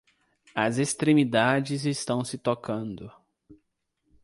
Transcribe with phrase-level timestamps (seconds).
[0.55, 3.13] As extremidades estão se tocando.